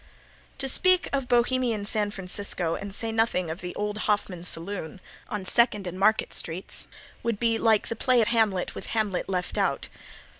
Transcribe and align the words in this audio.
To 0.57 0.67
speak 0.67 1.09
of 1.13 1.27
Bohemian 1.27 1.85
San 1.85 2.09
Francisco 2.09 2.73
and 2.73 2.91
say 2.91 3.11
nothing 3.11 3.51
of 3.51 3.61
the 3.61 3.75
old 3.75 3.99
Hoffman 4.09 4.41
saloon, 4.43 4.99
on 5.29 5.45
Second 5.45 5.85
and 5.85 5.99
Market 5.99 6.33
streets, 6.33 6.87
would 7.21 7.39
be 7.39 7.59
like 7.59 7.87
the 7.87 7.95
play 7.95 8.19
of 8.19 8.29
Hamlet 8.29 8.73
with 8.73 8.87
Hamlet 8.97 9.29
left 9.29 9.59
out. 9.59 9.89